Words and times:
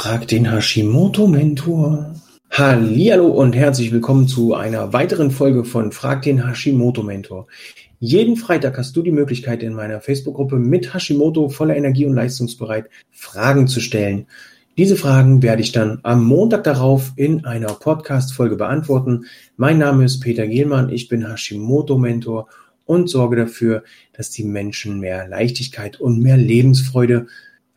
Frag 0.00 0.28
den 0.28 0.48
Hashimoto-Mentor. 0.48 2.14
Hallihallo 2.52 3.26
und 3.26 3.56
herzlich 3.56 3.90
willkommen 3.90 4.28
zu 4.28 4.54
einer 4.54 4.92
weiteren 4.92 5.32
Folge 5.32 5.64
von 5.64 5.90
Frag 5.90 6.22
den 6.22 6.46
Hashimoto-Mentor. 6.46 7.48
Jeden 7.98 8.36
Freitag 8.36 8.78
hast 8.78 8.94
du 8.94 9.02
die 9.02 9.10
Möglichkeit, 9.10 9.60
in 9.64 9.74
meiner 9.74 10.00
Facebook-Gruppe 10.00 10.60
mit 10.60 10.94
Hashimoto 10.94 11.48
voller 11.48 11.76
Energie 11.76 12.06
und 12.06 12.14
leistungsbereit 12.14 12.88
Fragen 13.10 13.66
zu 13.66 13.80
stellen. 13.80 14.28
Diese 14.76 14.94
Fragen 14.94 15.42
werde 15.42 15.62
ich 15.62 15.72
dann 15.72 15.98
am 16.04 16.24
Montag 16.24 16.62
darauf 16.62 17.10
in 17.16 17.44
einer 17.44 17.74
Podcast-Folge 17.74 18.54
beantworten. 18.54 19.24
Mein 19.56 19.78
Name 19.78 20.04
ist 20.04 20.20
Peter 20.20 20.46
Gehlmann, 20.46 20.90
ich 20.90 21.08
bin 21.08 21.28
Hashimoto-Mentor 21.28 22.46
und 22.84 23.10
sorge 23.10 23.34
dafür, 23.34 23.82
dass 24.12 24.30
die 24.30 24.44
Menschen 24.44 25.00
mehr 25.00 25.26
Leichtigkeit 25.26 26.00
und 26.00 26.22
mehr 26.22 26.36
Lebensfreude 26.36 27.26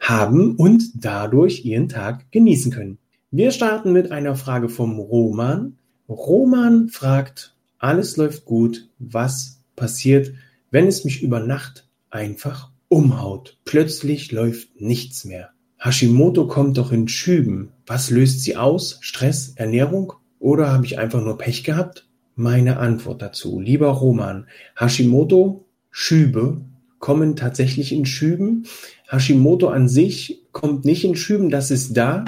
haben 0.01 0.55
und 0.55 0.83
dadurch 0.95 1.63
ihren 1.63 1.87
Tag 1.87 2.29
genießen 2.31 2.71
können. 2.71 2.97
Wir 3.29 3.51
starten 3.51 3.93
mit 3.93 4.11
einer 4.11 4.35
Frage 4.35 4.67
vom 4.67 4.99
Roman. 4.99 5.77
Roman 6.09 6.89
fragt, 6.89 7.55
alles 7.77 8.17
läuft 8.17 8.43
gut, 8.43 8.89
was 8.99 9.61
passiert, 9.75 10.33
wenn 10.71 10.87
es 10.87 11.05
mich 11.05 11.21
über 11.21 11.39
Nacht 11.39 11.87
einfach 12.09 12.71
umhaut? 12.89 13.57
Plötzlich 13.63 14.31
läuft 14.31 14.81
nichts 14.81 15.23
mehr. 15.23 15.51
Hashimoto 15.79 16.47
kommt 16.47 16.77
doch 16.77 16.91
in 16.91 17.07
Schüben. 17.07 17.71
Was 17.87 18.09
löst 18.09 18.41
sie 18.41 18.57
aus? 18.57 18.97
Stress, 19.01 19.53
Ernährung? 19.55 20.13
Oder 20.39 20.71
habe 20.71 20.85
ich 20.85 20.99
einfach 20.99 21.21
nur 21.21 21.37
Pech 21.37 21.63
gehabt? 21.63 22.07
Meine 22.35 22.77
Antwort 22.77 23.21
dazu, 23.21 23.59
lieber 23.59 23.87
Roman, 23.89 24.47
Hashimoto, 24.75 25.65
Schübe 25.89 26.61
kommen 27.01 27.35
tatsächlich 27.35 27.91
in 27.91 28.05
Schüben. 28.05 28.65
Hashimoto 29.09 29.67
an 29.67 29.89
sich 29.89 30.43
kommt 30.53 30.85
nicht 30.85 31.03
in 31.03 31.17
Schüben, 31.17 31.49
das 31.49 31.69
ist 31.69 31.97
da. 31.97 32.23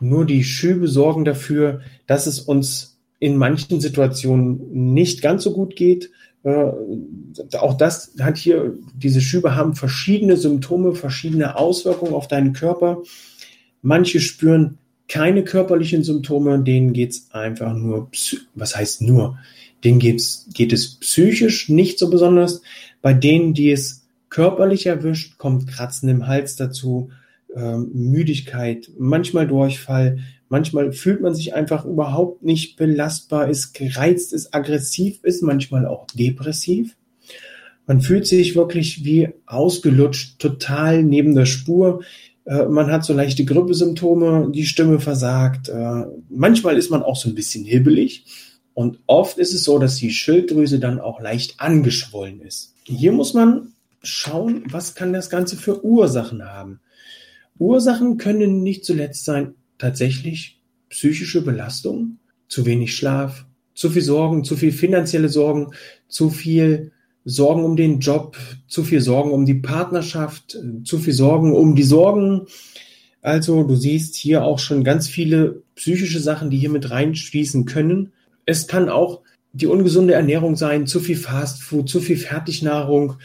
Nur 0.00 0.26
die 0.26 0.44
Schübe 0.44 0.88
sorgen 0.88 1.24
dafür, 1.24 1.80
dass 2.06 2.26
es 2.26 2.40
uns 2.40 2.98
in 3.18 3.36
manchen 3.36 3.80
Situationen 3.80 4.92
nicht 4.92 5.22
ganz 5.22 5.44
so 5.44 5.52
gut 5.52 5.76
geht. 5.76 6.10
Äh, 6.42 6.72
auch 7.58 7.74
das 7.76 8.14
hat 8.20 8.36
hier, 8.36 8.74
diese 8.94 9.20
Schübe 9.20 9.54
haben 9.54 9.74
verschiedene 9.74 10.36
Symptome, 10.36 10.94
verschiedene 10.94 11.56
Auswirkungen 11.56 12.14
auf 12.14 12.28
deinen 12.28 12.52
Körper. 12.52 13.02
Manche 13.82 14.20
spüren 14.20 14.78
keine 15.06 15.44
körperlichen 15.44 16.02
Symptome, 16.02 16.62
denen 16.62 16.92
geht's 16.92 17.28
einfach 17.32 17.74
nur, 17.74 18.10
was 18.54 18.76
heißt 18.76 19.02
nur, 19.02 19.38
denen 19.84 19.98
geht's, 19.98 20.48
geht 20.54 20.72
es 20.72 20.98
psychisch 21.00 21.68
nicht 21.68 21.98
so 21.98 22.10
besonders. 22.10 22.62
Bei 23.02 23.12
denen, 23.12 23.54
die 23.54 23.70
es 23.70 23.99
körperlich 24.30 24.86
erwischt, 24.86 25.38
kommt 25.38 25.66
Kratzen 25.66 26.08
im 26.08 26.26
Hals 26.26 26.56
dazu, 26.56 27.10
äh, 27.54 27.76
Müdigkeit, 27.76 28.90
manchmal 28.98 29.46
Durchfall, 29.46 30.20
manchmal 30.48 30.92
fühlt 30.92 31.20
man 31.20 31.34
sich 31.34 31.54
einfach 31.54 31.84
überhaupt 31.84 32.42
nicht 32.42 32.76
belastbar, 32.76 33.48
ist 33.48 33.74
gereizt, 33.74 34.32
ist 34.32 34.54
aggressiv, 34.54 35.18
ist 35.24 35.42
manchmal 35.42 35.86
auch 35.86 36.06
depressiv. 36.14 36.96
Man 37.86 38.00
fühlt 38.00 38.26
sich 38.26 38.54
wirklich 38.54 39.04
wie 39.04 39.30
ausgelutscht, 39.46 40.38
total 40.38 41.02
neben 41.02 41.34
der 41.34 41.46
Spur. 41.46 42.04
Äh, 42.44 42.66
man 42.66 42.90
hat 42.90 43.04
so 43.04 43.12
leichte 43.12 43.44
Grippesymptome, 43.44 44.52
die 44.54 44.64
Stimme 44.64 45.00
versagt. 45.00 45.68
Äh, 45.68 46.04
manchmal 46.28 46.76
ist 46.76 46.90
man 46.90 47.02
auch 47.02 47.16
so 47.16 47.28
ein 47.28 47.34
bisschen 47.34 47.64
hibbelig. 47.64 48.26
Und 48.74 49.00
oft 49.06 49.38
ist 49.38 49.52
es 49.52 49.64
so, 49.64 49.80
dass 49.80 49.96
die 49.96 50.12
Schilddrüse 50.12 50.78
dann 50.78 51.00
auch 51.00 51.20
leicht 51.20 51.58
angeschwollen 51.58 52.40
ist. 52.40 52.74
Hier 52.84 53.10
muss 53.10 53.34
man 53.34 53.72
schauen, 54.02 54.64
was 54.66 54.94
kann 54.94 55.12
das 55.12 55.30
Ganze 55.30 55.56
für 55.56 55.84
Ursachen 55.84 56.44
haben. 56.44 56.80
Ursachen 57.58 58.16
können 58.16 58.62
nicht 58.62 58.84
zuletzt 58.84 59.24
sein, 59.24 59.54
tatsächlich 59.78 60.60
psychische 60.88 61.42
Belastung, 61.42 62.18
zu 62.48 62.66
wenig 62.66 62.96
Schlaf, 62.96 63.46
zu 63.74 63.90
viel 63.90 64.02
Sorgen, 64.02 64.44
zu 64.44 64.56
viel 64.56 64.72
finanzielle 64.72 65.28
Sorgen, 65.28 65.72
zu 66.08 66.30
viel 66.30 66.92
Sorgen 67.24 67.64
um 67.64 67.76
den 67.76 68.00
Job, 68.00 68.36
zu 68.66 68.82
viel 68.82 69.00
Sorgen 69.00 69.30
um 69.30 69.44
die 69.44 69.54
Partnerschaft, 69.54 70.58
zu 70.84 70.98
viel 70.98 71.12
Sorgen 71.12 71.52
um 71.52 71.76
die 71.76 71.82
Sorgen. 71.82 72.46
Also 73.22 73.62
du 73.62 73.76
siehst 73.76 74.16
hier 74.16 74.44
auch 74.44 74.58
schon 74.58 74.82
ganz 74.82 75.06
viele 75.08 75.62
psychische 75.74 76.20
Sachen, 76.20 76.50
die 76.50 76.56
hier 76.56 76.70
mit 76.70 76.90
reinschließen 76.90 77.66
können. 77.66 78.12
Es 78.46 78.66
kann 78.66 78.88
auch 78.88 79.20
die 79.52 79.66
ungesunde 79.66 80.14
Ernährung 80.14 80.56
sein, 80.56 80.86
zu 80.86 81.00
viel 81.00 81.16
Fastfood, 81.16 81.88
zu 81.88 82.00
viel 82.00 82.16
Fertignahrung, 82.16 83.16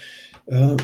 äh, 0.46 0.76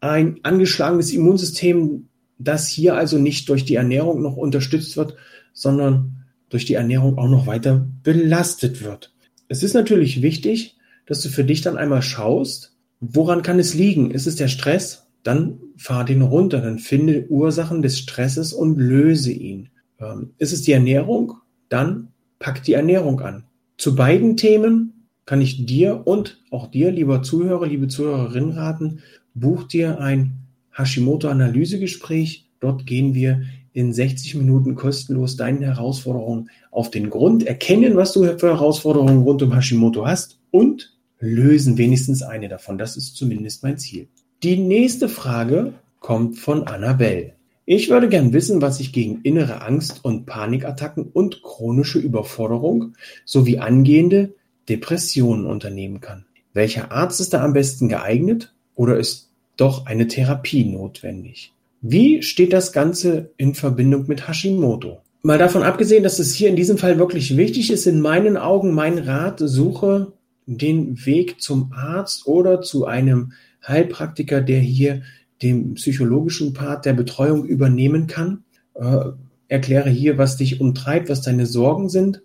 ein 0.00 0.40
angeschlagenes 0.42 1.12
Immunsystem, 1.12 2.08
das 2.38 2.68
hier 2.68 2.94
also 2.94 3.18
nicht 3.18 3.48
durch 3.48 3.64
die 3.64 3.74
Ernährung 3.74 4.22
noch 4.22 4.36
unterstützt 4.36 4.96
wird, 4.96 5.16
sondern 5.52 6.24
durch 6.48 6.64
die 6.64 6.74
Ernährung 6.74 7.18
auch 7.18 7.28
noch 7.28 7.46
weiter 7.46 7.86
belastet 8.02 8.82
wird. 8.82 9.12
Es 9.48 9.62
ist 9.62 9.74
natürlich 9.74 10.22
wichtig, 10.22 10.76
dass 11.06 11.20
du 11.22 11.28
für 11.28 11.44
dich 11.44 11.60
dann 11.60 11.76
einmal 11.76 12.02
schaust, 12.02 12.76
woran 13.00 13.42
kann 13.42 13.58
es 13.58 13.74
liegen? 13.74 14.10
Ist 14.10 14.26
es 14.26 14.36
der 14.36 14.48
Stress? 14.48 15.06
Dann 15.22 15.58
fahr 15.76 16.04
den 16.04 16.22
runter, 16.22 16.60
dann 16.60 16.78
finde 16.78 17.26
Ursachen 17.28 17.82
des 17.82 17.98
Stresses 17.98 18.52
und 18.52 18.78
löse 18.78 19.32
ihn. 19.32 19.68
Ähm, 19.98 20.30
ist 20.38 20.52
es 20.52 20.62
die 20.62 20.72
Ernährung? 20.72 21.34
Dann 21.68 22.08
pack 22.38 22.62
die 22.62 22.72
Ernährung 22.72 23.20
an. 23.20 23.44
Zu 23.76 23.94
beiden 23.94 24.36
Themen 24.36 24.99
kann 25.30 25.42
ich 25.42 25.64
dir 25.64 26.08
und 26.08 26.40
auch 26.50 26.66
dir, 26.66 26.90
lieber 26.90 27.22
Zuhörer, 27.22 27.68
liebe 27.68 27.86
Zuhörerin, 27.86 28.50
raten, 28.50 28.98
buch 29.32 29.62
dir 29.62 30.00
ein 30.00 30.32
Hashimoto-Analysegespräch. 30.76 32.46
Dort 32.58 32.84
gehen 32.84 33.14
wir 33.14 33.42
in 33.72 33.92
60 33.92 34.34
Minuten 34.34 34.74
kostenlos 34.74 35.36
deinen 35.36 35.62
Herausforderungen 35.62 36.50
auf 36.72 36.90
den 36.90 37.10
Grund, 37.10 37.46
erkennen, 37.46 37.94
was 37.94 38.12
du 38.12 38.24
für 38.40 38.48
Herausforderungen 38.48 39.22
rund 39.22 39.40
um 39.44 39.54
Hashimoto 39.54 40.04
hast 40.04 40.40
und 40.50 40.98
lösen 41.20 41.78
wenigstens 41.78 42.22
eine 42.22 42.48
davon. 42.48 42.76
Das 42.76 42.96
ist 42.96 43.14
zumindest 43.14 43.62
mein 43.62 43.78
Ziel. 43.78 44.08
Die 44.42 44.56
nächste 44.56 45.08
Frage 45.08 45.74
kommt 46.00 46.40
von 46.40 46.64
Annabelle. 46.64 47.34
Ich 47.66 47.88
würde 47.88 48.08
gern 48.08 48.32
wissen, 48.32 48.62
was 48.62 48.80
ich 48.80 48.92
gegen 48.92 49.20
innere 49.22 49.62
Angst 49.62 50.04
und 50.04 50.26
Panikattacken 50.26 51.04
und 51.04 51.44
chronische 51.44 52.00
Überforderung 52.00 52.96
sowie 53.24 53.58
angehende 53.58 54.34
Depressionen 54.70 55.44
unternehmen 55.44 56.00
kann. 56.00 56.24
Welcher 56.54 56.90
Arzt 56.92 57.20
ist 57.20 57.34
da 57.34 57.44
am 57.44 57.52
besten 57.52 57.88
geeignet 57.88 58.54
oder 58.74 58.96
ist 58.96 59.30
doch 59.56 59.86
eine 59.86 60.06
Therapie 60.06 60.64
notwendig? 60.64 61.52
Wie 61.82 62.22
steht 62.22 62.52
das 62.52 62.72
Ganze 62.72 63.30
in 63.36 63.54
Verbindung 63.54 64.06
mit 64.06 64.28
Hashimoto? 64.28 65.00
Mal 65.22 65.38
davon 65.38 65.62
abgesehen, 65.62 66.02
dass 66.02 66.18
es 66.18 66.34
hier 66.34 66.48
in 66.48 66.56
diesem 66.56 66.78
Fall 66.78 66.98
wirklich 66.98 67.36
wichtig 67.36 67.70
ist, 67.70 67.86
in 67.86 68.00
meinen 68.00 68.36
Augen 68.36 68.72
mein 68.72 68.98
Rat, 68.98 69.40
suche 69.42 70.12
den 70.46 71.04
Weg 71.04 71.42
zum 71.42 71.72
Arzt 71.72 72.26
oder 72.26 72.62
zu 72.62 72.86
einem 72.86 73.32
Heilpraktiker, 73.66 74.40
der 74.40 74.60
hier 74.60 75.02
den 75.42 75.74
psychologischen 75.74 76.54
Part 76.54 76.86
der 76.86 76.94
Betreuung 76.94 77.44
übernehmen 77.44 78.06
kann. 78.06 78.44
Äh, 78.74 79.10
erkläre 79.48 79.90
hier, 79.90 80.16
was 80.16 80.36
dich 80.36 80.60
umtreibt, 80.60 81.08
was 81.08 81.22
deine 81.22 81.46
Sorgen 81.46 81.88
sind 81.88 82.22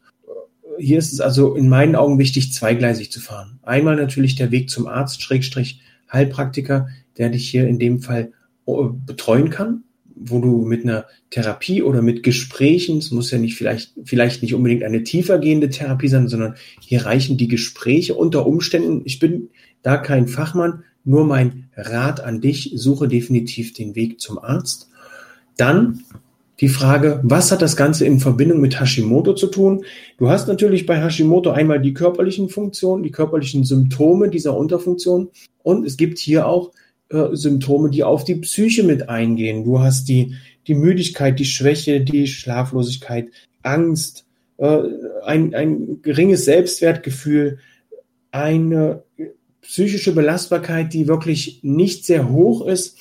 hier 0.78 0.98
ist 0.98 1.14
es 1.14 1.22
also 1.22 1.56
in 1.56 1.70
meinen 1.70 1.96
Augen 1.96 2.20
wichtig, 2.20 2.54
zweigleisig 2.54 3.12
zu 3.12 3.20
fahren. 3.20 3.60
Einmal 3.64 3.96
natürlich 3.96 4.36
der 4.36 4.52
Weg 4.52 4.70
zum 4.70 4.88
Arzt, 4.88 5.22
Schrägstrich 5.22 5.82
Heilpraktiker, 6.12 6.88
der 7.18 7.30
dich 7.30 7.50
hier 7.50 7.68
in 7.68 7.80
dem 7.80 8.00
Fall 8.00 8.32
oh, 8.66 8.90
betreuen 8.92 9.50
kann, 9.50 9.84
wo 10.16 10.40
du 10.40 10.66
mit 10.66 10.84
einer 10.84 11.06
Therapie 11.30 11.84
oder 11.84 12.02
mit 12.02 12.24
Gesprächen, 12.24 13.00
es 13.00 13.12
muss 13.12 13.32
ja 13.32 13.38
nicht 13.38 13.56
vielleicht, 13.56 13.94
vielleicht 14.06 14.42
nicht 14.42 14.54
unbedingt 14.54 14.84
eine 14.84 15.04
tiefergehende 15.04 15.70
Therapie 15.70 16.08
sein, 16.08 16.28
sondern 16.28 16.56
hier 16.80 17.06
reichen 17.06 17.38
die 17.38 17.48
Gespräche 17.48 18.16
unter 18.16 18.46
Umständen. 18.46 19.02
Ich 19.06 19.20
bin 19.20 19.50
da 19.82 19.98
kein 19.98 20.28
Fachmann, 20.28 20.84
nur 21.04 21.26
mein 21.26 21.70
Rat 21.76 22.22
an 22.22 22.42
dich, 22.42 22.72
suche 22.76 23.08
definitiv 23.08 23.74
den 23.74 23.96
Weg 23.96 24.20
zum 24.20 24.40
Arzt. 24.40 24.90
Dann 25.58 26.02
die 26.62 26.70
Frage, 26.70 27.20
was 27.24 27.52
hat 27.52 27.62
das 27.62 27.76
Ganze 27.76 28.06
in 28.06 28.20
Verbindung 28.20 28.62
mit 28.62 28.80
Hashimoto 28.80 29.34
zu 29.34 29.48
tun? 29.48 29.84
Du 30.18 30.30
hast 30.30 30.48
natürlich 30.48 30.86
bei 30.86 31.02
Hashimoto 31.02 31.52
einmal 31.52 31.82
die 31.82 31.94
körperlichen 31.94 32.50
Funktionen, 32.50 33.04
die 33.04 33.12
körperlichen 33.12 33.64
Symptome 33.64 34.30
dieser 34.30 34.56
Unterfunktion 34.56 35.30
und 35.64 35.86
es 35.86 35.98
gibt 35.98 36.18
hier 36.18 36.48
auch 36.48 36.72
äh, 37.10 37.36
Symptome, 37.36 37.90
die 37.90 38.04
auf 38.04 38.24
die 38.24 38.36
Psyche 38.36 38.84
mit 38.84 39.10
eingehen. 39.10 39.64
Du 39.64 39.80
hast 39.80 40.08
die, 40.08 40.36
die 40.68 40.76
Müdigkeit, 40.76 41.40
die 41.40 41.46
Schwäche, 41.46 42.02
die 42.02 42.28
Schlaflosigkeit, 42.28 43.30
Angst, 43.62 44.26
äh, 44.58 44.80
ein, 45.24 45.54
ein 45.54 46.02
geringes 46.02 46.46
Selbstwertgefühl, 46.46 47.60
eine 48.32 49.04
psychische 49.62 50.14
Belastbarkeit, 50.14 50.94
die 50.94 51.08
wirklich 51.08 51.60
nicht 51.64 52.06
sehr 52.06 52.30
hoch 52.30 52.66
ist 52.66 52.98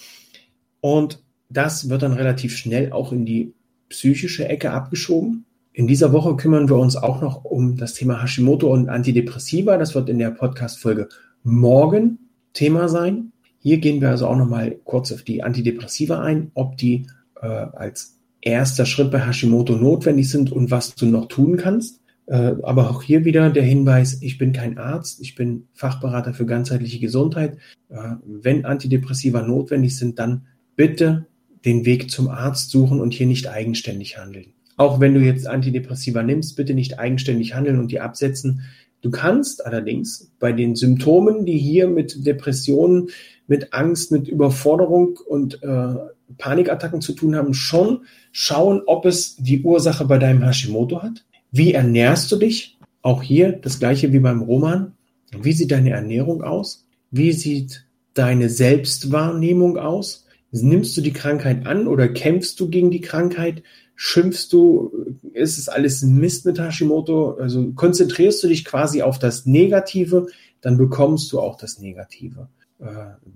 und 0.80 1.23
das 1.48 1.88
wird 1.88 2.02
dann 2.02 2.12
relativ 2.12 2.56
schnell 2.56 2.92
auch 2.92 3.12
in 3.12 3.24
die 3.24 3.54
psychische 3.88 4.48
Ecke 4.48 4.72
abgeschoben. 4.72 5.44
In 5.72 5.86
dieser 5.86 6.12
Woche 6.12 6.36
kümmern 6.36 6.68
wir 6.68 6.76
uns 6.76 6.96
auch 6.96 7.20
noch 7.20 7.44
um 7.44 7.76
das 7.76 7.94
Thema 7.94 8.22
Hashimoto 8.22 8.72
und 8.72 8.88
Antidepressiva. 8.88 9.76
Das 9.76 9.94
wird 9.94 10.08
in 10.08 10.18
der 10.18 10.30
Podcast-Folge 10.30 11.08
morgen 11.42 12.18
Thema 12.52 12.88
sein. 12.88 13.32
Hier 13.58 13.78
gehen 13.78 14.00
wir 14.00 14.10
also 14.10 14.26
auch 14.26 14.36
noch 14.36 14.48
mal 14.48 14.76
kurz 14.84 15.10
auf 15.10 15.22
die 15.22 15.42
Antidepressiva 15.42 16.20
ein, 16.20 16.50
ob 16.54 16.76
die 16.76 17.06
äh, 17.40 17.46
als 17.46 18.18
erster 18.40 18.86
Schritt 18.86 19.10
bei 19.10 19.26
Hashimoto 19.26 19.74
notwendig 19.74 20.30
sind 20.30 20.52
und 20.52 20.70
was 20.70 20.94
du 20.94 21.06
noch 21.06 21.26
tun 21.26 21.56
kannst. 21.56 22.00
Äh, 22.26 22.54
aber 22.62 22.90
auch 22.90 23.02
hier 23.02 23.24
wieder 23.24 23.50
der 23.50 23.62
Hinweis, 23.62 24.22
ich 24.22 24.38
bin 24.38 24.52
kein 24.52 24.78
Arzt, 24.78 25.20
ich 25.20 25.34
bin 25.34 25.66
Fachberater 25.74 26.34
für 26.34 26.46
ganzheitliche 26.46 27.00
Gesundheit. 27.00 27.58
Äh, 27.88 28.14
wenn 28.24 28.64
Antidepressiva 28.64 29.42
notwendig 29.42 29.96
sind, 29.96 30.18
dann 30.18 30.46
bitte 30.76 31.26
den 31.64 31.84
Weg 31.84 32.10
zum 32.10 32.28
Arzt 32.28 32.70
suchen 32.70 33.00
und 33.00 33.14
hier 33.14 33.26
nicht 33.26 33.48
eigenständig 33.48 34.18
handeln. 34.18 34.52
Auch 34.76 35.00
wenn 35.00 35.14
du 35.14 35.20
jetzt 35.20 35.46
Antidepressiva 35.46 36.22
nimmst, 36.22 36.56
bitte 36.56 36.74
nicht 36.74 36.98
eigenständig 36.98 37.54
handeln 37.54 37.78
und 37.78 37.92
die 37.92 38.00
absetzen. 38.00 38.62
Du 39.02 39.10
kannst 39.10 39.64
allerdings 39.64 40.32
bei 40.40 40.52
den 40.52 40.76
Symptomen, 40.76 41.44
die 41.44 41.58
hier 41.58 41.88
mit 41.88 42.26
Depressionen, 42.26 43.10
mit 43.46 43.72
Angst, 43.72 44.10
mit 44.10 44.28
Überforderung 44.28 45.18
und 45.26 45.62
äh, 45.62 45.94
Panikattacken 46.38 47.00
zu 47.00 47.12
tun 47.12 47.36
haben, 47.36 47.54
schon 47.54 48.06
schauen, 48.32 48.82
ob 48.86 49.04
es 49.04 49.36
die 49.36 49.62
Ursache 49.62 50.06
bei 50.06 50.18
deinem 50.18 50.42
Hashimoto 50.42 51.02
hat. 51.02 51.24
Wie 51.50 51.74
ernährst 51.74 52.32
du 52.32 52.36
dich? 52.36 52.78
Auch 53.02 53.22
hier 53.22 53.52
das 53.52 53.78
gleiche 53.78 54.12
wie 54.12 54.18
beim 54.18 54.42
Roman. 54.42 54.92
Wie 55.38 55.52
sieht 55.52 55.70
deine 55.70 55.90
Ernährung 55.90 56.42
aus? 56.42 56.86
Wie 57.10 57.32
sieht 57.32 57.84
deine 58.14 58.48
Selbstwahrnehmung 58.48 59.76
aus? 59.76 60.23
Nimmst 60.62 60.96
du 60.96 61.00
die 61.00 61.12
Krankheit 61.12 61.66
an 61.66 61.88
oder 61.88 62.08
kämpfst 62.08 62.60
du 62.60 62.68
gegen 62.68 62.90
die 62.90 63.00
Krankheit? 63.00 63.62
Schimpfst 63.96 64.52
du? 64.52 64.92
Ist 65.32 65.58
es 65.58 65.68
alles 65.68 66.02
Mist 66.02 66.46
mit 66.46 66.58
Hashimoto? 66.58 67.32
Also 67.34 67.72
konzentrierst 67.72 68.42
du 68.42 68.48
dich 68.48 68.64
quasi 68.64 69.02
auf 69.02 69.18
das 69.18 69.46
Negative, 69.46 70.26
dann 70.60 70.76
bekommst 70.76 71.32
du 71.32 71.40
auch 71.40 71.56
das 71.56 71.78
Negative. 71.78 72.48
Äh, 72.78 72.86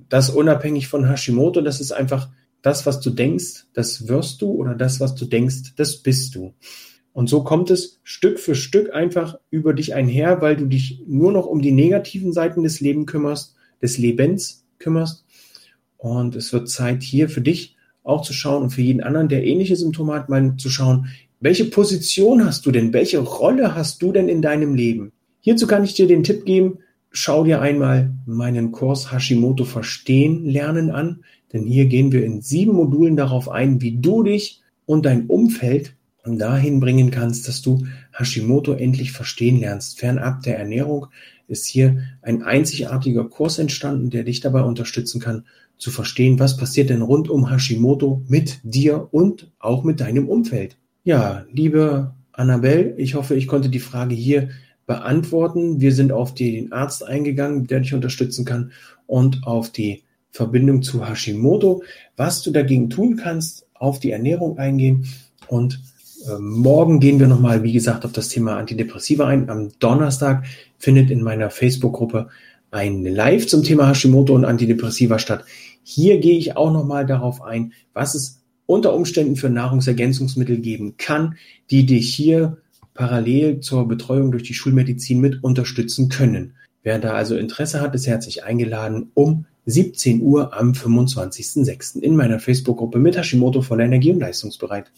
das 0.08 0.30
unabhängig 0.30 0.88
von 0.88 1.08
Hashimoto, 1.08 1.60
das 1.60 1.80
ist 1.80 1.92
einfach 1.92 2.28
das, 2.62 2.86
was 2.86 3.00
du 3.00 3.10
denkst, 3.10 3.66
das 3.72 4.08
wirst 4.08 4.42
du 4.42 4.52
oder 4.52 4.74
das, 4.74 5.00
was 5.00 5.14
du 5.14 5.24
denkst, 5.24 5.74
das 5.76 5.96
bist 5.96 6.34
du. 6.34 6.54
Und 7.12 7.28
so 7.28 7.42
kommt 7.42 7.70
es 7.70 7.98
Stück 8.04 8.38
für 8.38 8.54
Stück 8.54 8.94
einfach 8.94 9.38
über 9.50 9.74
dich 9.74 9.94
einher, 9.94 10.40
weil 10.40 10.56
du 10.56 10.66
dich 10.66 11.02
nur 11.08 11.32
noch 11.32 11.46
um 11.46 11.62
die 11.62 11.72
negativen 11.72 12.32
Seiten 12.32 12.62
des 12.62 12.80
Lebens 12.80 13.06
kümmerst, 13.06 13.56
des 13.82 13.98
Lebens 13.98 14.64
kümmerst. 14.78 15.24
Und 15.98 16.34
es 16.34 16.52
wird 16.52 16.70
Zeit 16.70 17.02
hier 17.02 17.28
für 17.28 17.42
dich 17.42 17.76
auch 18.02 18.22
zu 18.22 18.32
schauen 18.32 18.62
und 18.62 18.70
für 18.70 18.80
jeden 18.80 19.02
anderen, 19.02 19.28
der 19.28 19.44
ähnliche 19.44 19.76
Symptome 19.76 20.14
hat, 20.14 20.30
mal 20.30 20.56
zu 20.56 20.70
schauen, 20.70 21.08
welche 21.40 21.66
Position 21.66 22.44
hast 22.44 22.64
du 22.64 22.72
denn? 22.72 22.92
Welche 22.92 23.18
Rolle 23.18 23.74
hast 23.74 24.00
du 24.00 24.12
denn 24.12 24.28
in 24.28 24.40
deinem 24.40 24.74
Leben? 24.74 25.12
Hierzu 25.40 25.66
kann 25.66 25.84
ich 25.84 25.94
dir 25.94 26.06
den 26.06 26.24
Tipp 26.24 26.44
geben, 26.44 26.78
schau 27.10 27.44
dir 27.44 27.60
einmal 27.60 28.14
meinen 28.26 28.72
Kurs 28.72 29.12
Hashimoto 29.12 29.64
verstehen 29.64 30.44
lernen 30.46 30.90
an, 30.90 31.24
denn 31.52 31.64
hier 31.64 31.86
gehen 31.86 32.12
wir 32.12 32.24
in 32.24 32.40
sieben 32.40 32.72
Modulen 32.72 33.16
darauf 33.16 33.48
ein, 33.48 33.80
wie 33.80 33.98
du 33.98 34.22
dich 34.22 34.62
und 34.86 35.04
dein 35.04 35.26
Umfeld 35.26 35.94
dahin 36.24 36.80
bringen 36.80 37.10
kannst, 37.10 37.48
dass 37.48 37.62
du 37.62 37.86
Hashimoto 38.12 38.72
endlich 38.72 39.12
verstehen 39.12 39.60
lernst. 39.60 39.98
Fernab 39.98 40.42
der 40.42 40.58
Ernährung 40.58 41.06
ist 41.46 41.66
hier 41.66 42.02
ein 42.20 42.42
einzigartiger 42.42 43.24
Kurs 43.28 43.58
entstanden, 43.58 44.10
der 44.10 44.24
dich 44.24 44.40
dabei 44.40 44.62
unterstützen 44.62 45.20
kann, 45.20 45.46
zu 45.78 45.90
verstehen, 45.90 46.38
was 46.38 46.56
passiert 46.56 46.90
denn 46.90 47.02
rund 47.02 47.30
um 47.30 47.50
Hashimoto 47.50 48.22
mit 48.28 48.60
dir 48.62 49.08
und 49.12 49.50
auch 49.58 49.84
mit 49.84 50.00
deinem 50.00 50.28
Umfeld. 50.28 50.76
Ja, 51.04 51.44
liebe 51.52 52.14
Annabelle, 52.32 52.94
ich 52.96 53.14
hoffe, 53.14 53.34
ich 53.34 53.46
konnte 53.46 53.68
die 53.68 53.78
Frage 53.78 54.14
hier 54.14 54.50
beantworten. 54.86 55.80
Wir 55.80 55.92
sind 55.92 56.12
auf 56.12 56.34
den 56.34 56.72
Arzt 56.72 57.06
eingegangen, 57.06 57.66
der 57.66 57.80
dich 57.80 57.94
unterstützen 57.94 58.44
kann 58.44 58.72
und 59.06 59.44
auf 59.44 59.70
die 59.70 60.02
Verbindung 60.30 60.82
zu 60.82 61.08
Hashimoto, 61.08 61.82
was 62.16 62.42
du 62.42 62.50
dagegen 62.50 62.90
tun 62.90 63.16
kannst, 63.16 63.66
auf 63.74 64.00
die 64.00 64.10
Ernährung 64.10 64.58
eingehen 64.58 65.06
und 65.46 65.80
äh, 66.26 66.38
morgen 66.38 67.00
gehen 67.00 67.20
wir 67.20 67.26
nochmal, 67.26 67.62
wie 67.62 67.72
gesagt, 67.72 68.04
auf 68.04 68.12
das 68.12 68.28
Thema 68.28 68.56
Antidepressiva 68.56 69.26
ein. 69.26 69.48
Am 69.48 69.70
Donnerstag 69.78 70.44
findet 70.78 71.10
in 71.10 71.22
meiner 71.22 71.50
Facebook-Gruppe 71.50 72.28
ein 72.70 73.04
Live 73.04 73.46
zum 73.46 73.62
Thema 73.62 73.88
Hashimoto 73.88 74.34
und 74.34 74.44
Antidepressiva 74.44 75.18
statt. 75.18 75.44
Hier 75.82 76.18
gehe 76.18 76.38
ich 76.38 76.56
auch 76.56 76.72
nochmal 76.72 77.06
darauf 77.06 77.42
ein, 77.42 77.72
was 77.94 78.14
es 78.14 78.42
unter 78.66 78.94
Umständen 78.94 79.36
für 79.36 79.48
Nahrungsergänzungsmittel 79.48 80.58
geben 80.58 80.96
kann, 80.98 81.36
die 81.70 81.86
dich 81.86 82.14
hier 82.14 82.58
parallel 82.92 83.60
zur 83.60 83.88
Betreuung 83.88 84.30
durch 84.30 84.42
die 84.42 84.54
Schulmedizin 84.54 85.20
mit 85.20 85.42
unterstützen 85.42 86.08
können. 86.08 86.54
Wer 86.82 86.98
da 86.98 87.12
also 87.12 87.36
Interesse 87.36 87.80
hat, 87.80 87.94
ist 87.94 88.06
herzlich 88.06 88.44
eingeladen 88.44 89.10
um 89.14 89.46
17 89.66 90.22
Uhr 90.22 90.58
am 90.58 90.72
25.06. 90.72 92.00
in 92.00 92.16
meiner 92.16 92.40
Facebook-Gruppe 92.40 92.98
mit 92.98 93.16
Hashimoto 93.16 93.62
voller 93.62 93.84
Energie 93.84 94.12
und 94.12 94.20
leistungsbereit. 94.20 94.90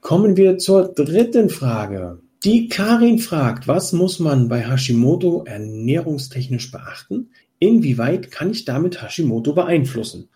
Kommen 0.00 0.36
wir 0.36 0.58
zur 0.58 0.88
dritten 0.88 1.48
Frage. 1.48 2.18
Die 2.44 2.66
Karin 2.68 3.20
fragt, 3.20 3.68
was 3.68 3.92
muss 3.92 4.18
man 4.18 4.48
bei 4.48 4.68
Hashimoto 4.68 5.44
ernährungstechnisch 5.46 6.72
beachten? 6.72 7.30
Inwieweit 7.60 8.32
kann 8.32 8.50
ich 8.50 8.64
damit 8.64 9.00
Hashimoto 9.00 9.52
beeinflussen? 9.52 10.28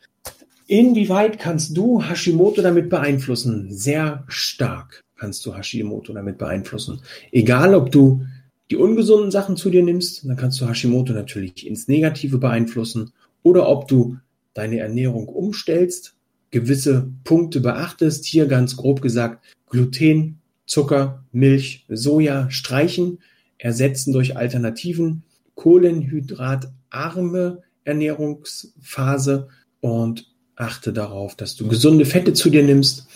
Inwieweit 0.69 1.41
kannst 1.41 1.77
du 1.77 2.01
Hashimoto 2.01 2.63
damit 2.63 2.91
beeinflussen? 2.91 3.73
Sehr 3.73 4.23
stark 4.29 5.03
kannst 5.19 5.45
du 5.47 5.57
Hashimoto 5.57 6.13
damit 6.13 6.39
beeinflussen. 6.39 7.01
Egal, 7.33 7.75
ob 7.75 7.91
du 7.91 8.25
die 8.71 8.77
ungesunden 8.77 9.33
Sachen 9.33 9.57
zu 9.57 9.69
dir 9.69 9.83
nimmst, 9.83 10.29
dann 10.29 10.37
kannst 10.37 10.61
du 10.61 10.69
Hashimoto 10.69 11.13
natürlich 11.13 11.67
ins 11.67 11.89
Negative 11.89 12.39
beeinflussen. 12.39 13.11
Oder 13.43 13.69
ob 13.69 13.89
du 13.89 14.17
deine 14.55 14.79
Ernährung 14.79 15.27
umstellst, 15.27 16.15
gewisse 16.53 17.11
Punkte 17.25 17.59
beachtest, 17.59 18.27
hier 18.27 18.47
ganz 18.47 18.77
grob 18.77 19.03
gesagt, 19.03 19.45
Gluten, 19.69 20.39
Zucker, 20.67 21.25
Milch, 21.33 21.85
Soja 21.89 22.51
streichen, 22.51 23.19
ersetzen 23.59 24.13
durch 24.13 24.37
Alternativen, 24.37 25.23
kohlenhydratarme 25.55 27.63
Ernährungsphase 27.85 29.49
und 29.81 30.31
achte 30.57 30.93
darauf, 30.93 31.37
dass 31.37 31.57
du 31.57 31.69
gesunde 31.69 32.05
Fette 32.05 32.33
zu 32.33 32.51
dir 32.51 32.63
nimmst, 32.63 33.07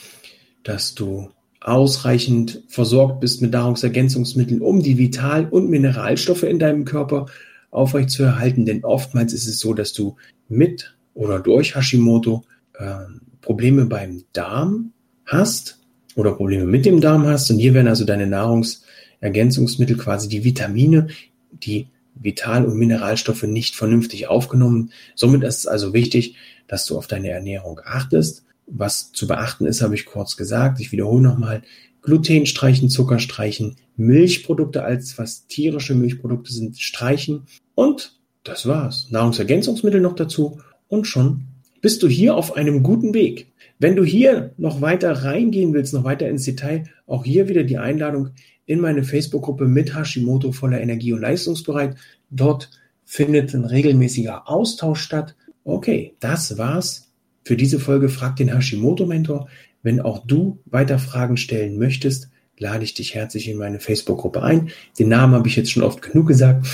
dass 0.62 0.94
du 0.94 1.30
ausreichend 1.60 2.62
versorgt 2.68 3.20
bist 3.20 3.42
mit 3.42 3.52
Nahrungsergänzungsmitteln, 3.52 4.62
um 4.62 4.82
die 4.82 4.96
Vital- 4.96 5.48
und 5.48 5.68
Mineralstoffe 5.68 6.44
in 6.44 6.58
deinem 6.58 6.84
Körper 6.84 7.26
aufrechtzuerhalten. 7.70 8.64
Denn 8.64 8.84
oftmals 8.84 9.32
ist 9.32 9.46
es 9.46 9.58
so, 9.58 9.74
dass 9.74 9.92
du 9.92 10.16
mit 10.48 10.96
oder 11.14 11.40
durch 11.40 11.76
Hashimoto 11.76 12.44
äh, 12.78 12.94
Probleme 13.40 13.86
beim 13.86 14.24
Darm 14.32 14.92
hast 15.26 15.79
oder 16.16 16.32
Probleme 16.32 16.64
mit 16.64 16.84
dem 16.84 17.00
Darm 17.00 17.26
hast. 17.26 17.50
Und 17.50 17.58
hier 17.58 17.74
werden 17.74 17.88
also 17.88 18.04
deine 18.04 18.26
Nahrungsergänzungsmittel, 18.26 19.96
quasi 19.96 20.28
die 20.28 20.44
Vitamine, 20.44 21.08
die 21.52 21.88
Vital- 22.14 22.66
und 22.66 22.76
Mineralstoffe 22.76 23.44
nicht 23.44 23.76
vernünftig 23.76 24.28
aufgenommen. 24.28 24.92
Somit 25.14 25.42
ist 25.44 25.58
es 25.58 25.66
also 25.66 25.92
wichtig, 25.94 26.36
dass 26.68 26.86
du 26.86 26.98
auf 26.98 27.06
deine 27.06 27.30
Ernährung 27.30 27.80
achtest 27.84 28.44
was 28.70 29.12
zu 29.12 29.26
beachten 29.26 29.66
ist, 29.66 29.82
habe 29.82 29.94
ich 29.94 30.06
kurz 30.06 30.36
gesagt. 30.36 30.80
Ich 30.80 30.92
wiederhole 30.92 31.22
nochmal. 31.22 31.62
Gluten 32.02 32.46
streichen, 32.46 32.88
Zucker 32.88 33.18
streichen, 33.18 33.76
Milchprodukte 33.96 34.82
als 34.82 35.18
was 35.18 35.46
tierische 35.48 35.94
Milchprodukte 35.94 36.50
sind, 36.52 36.78
streichen. 36.78 37.42
Und 37.74 38.18
das 38.42 38.66
war's. 38.66 39.08
Nahrungsergänzungsmittel 39.10 40.00
noch 40.00 40.14
dazu. 40.14 40.60
Und 40.88 41.06
schon 41.06 41.48
bist 41.82 42.02
du 42.02 42.08
hier 42.08 42.36
auf 42.36 42.56
einem 42.56 42.82
guten 42.82 43.12
Weg. 43.12 43.49
Wenn 43.80 43.96
du 43.96 44.04
hier 44.04 44.52
noch 44.58 44.82
weiter 44.82 45.10
reingehen 45.10 45.72
willst, 45.72 45.94
noch 45.94 46.04
weiter 46.04 46.28
ins 46.28 46.44
Detail, 46.44 46.84
auch 47.06 47.24
hier 47.24 47.48
wieder 47.48 47.64
die 47.64 47.78
Einladung 47.78 48.28
in 48.66 48.78
meine 48.78 49.04
Facebook-Gruppe 49.04 49.66
mit 49.66 49.96
Hashimoto 49.96 50.52
voller 50.52 50.82
Energie 50.82 51.14
und 51.14 51.22
leistungsbereit. 51.22 51.96
Dort 52.28 52.70
findet 53.06 53.54
ein 53.54 53.64
regelmäßiger 53.64 54.50
Austausch 54.50 55.00
statt. 55.00 55.34
Okay, 55.64 56.14
das 56.20 56.58
war's 56.58 57.10
für 57.42 57.56
diese 57.56 57.80
Folge 57.80 58.10
Frag 58.10 58.36
den 58.36 58.54
Hashimoto-Mentor. 58.54 59.48
Wenn 59.82 60.02
auch 60.02 60.26
du 60.26 60.58
weiter 60.66 60.98
Fragen 60.98 61.38
stellen 61.38 61.78
möchtest, 61.78 62.28
lade 62.58 62.84
ich 62.84 62.92
dich 62.92 63.14
herzlich 63.14 63.48
in 63.48 63.56
meine 63.56 63.80
Facebook-Gruppe 63.80 64.42
ein. 64.42 64.68
Den 64.98 65.08
Namen 65.08 65.32
habe 65.32 65.48
ich 65.48 65.56
jetzt 65.56 65.70
schon 65.70 65.84
oft 65.84 66.02
genug 66.02 66.28
gesagt. 66.28 66.66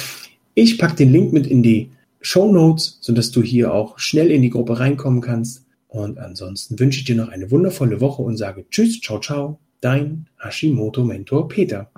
Ich 0.54 0.76
packe 0.76 0.96
den 0.96 1.12
Link 1.12 1.32
mit 1.32 1.46
in 1.46 1.62
die 1.62 1.92
Show 2.20 2.50
Notes, 2.50 2.98
sodass 3.00 3.30
du 3.30 3.44
hier 3.44 3.72
auch 3.72 3.96
schnell 4.00 4.32
in 4.32 4.42
die 4.42 4.50
Gruppe 4.50 4.80
reinkommen 4.80 5.20
kannst. 5.20 5.65
Und 5.96 6.18
ansonsten 6.18 6.78
wünsche 6.78 6.98
ich 6.98 7.06
dir 7.06 7.16
noch 7.16 7.30
eine 7.30 7.50
wundervolle 7.50 8.02
Woche 8.02 8.20
und 8.20 8.36
sage 8.36 8.66
Tschüss, 8.68 9.00
ciao, 9.00 9.18
ciao, 9.18 9.60
dein 9.80 10.28
Hashimoto-Mentor 10.38 11.48
Peter. 11.48 11.90